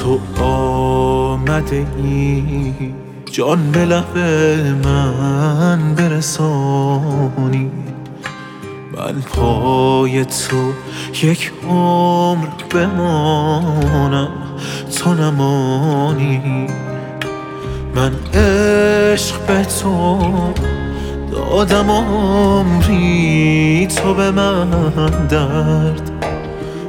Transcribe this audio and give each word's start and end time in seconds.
تو 0.00 0.42
آمده 0.42 1.86
ای؟ 1.96 2.72
جان 3.32 3.70
به 3.70 3.84
لب 3.84 4.18
من 4.86 5.94
برسانی. 5.94 7.70
من 8.92 9.20
پای 9.20 10.24
تو 10.24 10.72
یک 11.22 11.52
عمر 11.68 12.46
بمانم 12.74 14.28
تو 14.98 15.14
نمانی. 15.14 16.66
من 17.94 18.12
عشق 18.34 19.46
به 19.46 19.64
تو 19.64 20.18
دادم 21.32 21.90
عمری 21.90 23.08
تو 23.86 24.14
به 24.14 24.30
من 24.30 24.70
درد. 25.28 26.10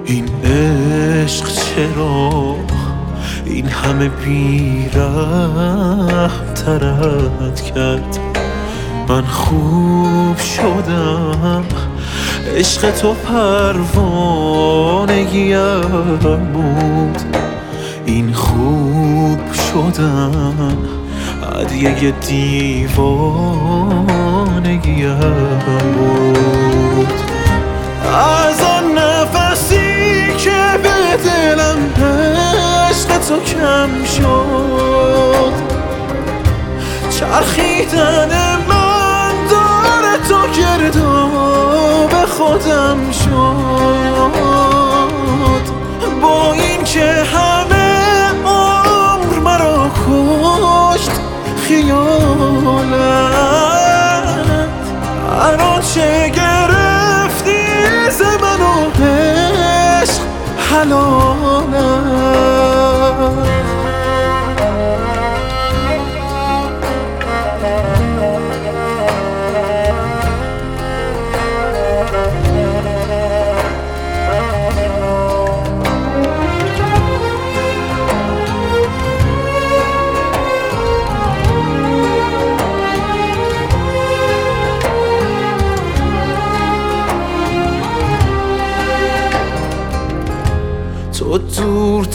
این 0.06 0.26
عشق 0.46 1.48
چرا 1.48 2.56
این 3.62 3.70
همه 3.70 4.10
بیره 4.10 5.10
ترد 6.56 7.62
کرد. 7.76 8.20
من 9.08 9.22
خوب 9.22 10.38
شدم. 10.38 11.64
عشق 12.58 12.92
تو 12.92 13.14
پروانگیم 13.14 14.02
بود. 16.54 17.22
این 18.06 18.34
خوب 18.34 19.40
شدن 19.54 20.78
عدیه 21.60 22.12
دیوانگیم 22.12 22.92
بود. 25.98 27.14
از 28.14 28.62
کم 33.92 34.06
شد. 34.06 35.54
چرخیدن 37.10 38.30
من 38.70 39.34
داره 39.50 40.18
تو 40.30 40.62
گرداب 40.62 42.26
خودم 42.26 43.12
شد. 43.12 44.81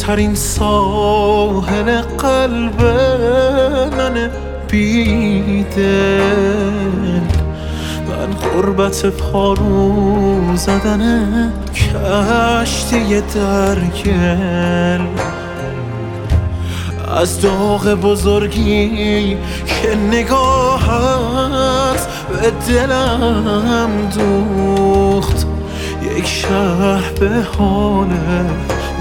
دورترین 0.06 0.34
ساحل 0.34 2.00
قلب 2.00 2.82
من 3.98 4.30
بیدل 4.68 6.20
من 8.08 8.30
غربت 8.34 9.06
پارو 9.06 10.56
زدن 10.56 11.52
کشتی 11.74 13.20
درگل 13.20 15.06
از 17.16 17.40
داغ 17.40 17.94
بزرگی 17.94 19.36
که 19.66 19.94
نگاهت 20.12 22.08
به 22.30 22.52
دلم 22.68 23.90
دوخت. 24.14 25.55
یک 26.16 26.26
شهر 26.26 27.42
حال 27.58 28.08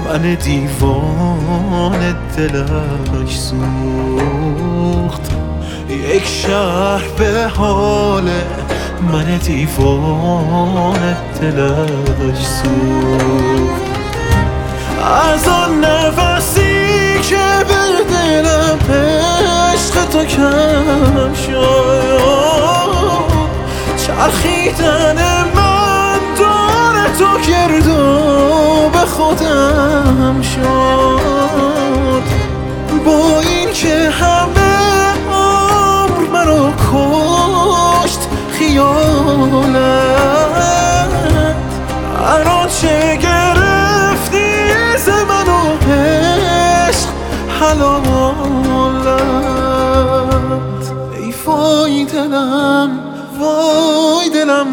من 0.04 0.34
دیوان 0.34 2.16
دلش 2.36 3.38
سوخت. 3.38 5.20
یک 5.88 6.26
شهر 6.26 7.08
به 7.18 7.48
حال 7.56 8.30
من 9.12 9.38
دیوان 9.38 11.16
دلش 11.40 12.46
سوخت. 12.46 13.82
از 15.32 15.48
آن 15.48 15.84
نفسی 15.84 17.20
که 17.22 17.46
به 17.68 18.04
دلم 18.14 18.78
عشق 19.74 20.04
تو 20.10 20.24
کم 20.24 21.34
شد. 21.46 22.86
چرخیدن 24.06 25.44
من 25.54 25.65
تو 27.46 27.52
گردو 27.52 28.90
به 28.92 28.98
خودم 28.98 30.42
شد. 30.42 32.22
با 33.04 33.40
این 33.40 33.72
که 33.72 34.10
همه 34.10 34.76
عمر 35.32 36.18
مرا 36.32 36.72
کشت 36.92 38.28
خیالت. 38.50 39.76
الان 42.26 42.68
چه 42.68 43.16
گرفتی 43.16 44.68
ز 44.98 45.08
من 45.08 45.48
و 45.48 45.76
عشق 45.92 47.08
حلالت. 47.60 49.16
ای 51.18 51.34
وای 51.46 52.04
دلم 52.04 52.90
وای 53.40 54.30
دلم 54.30 54.66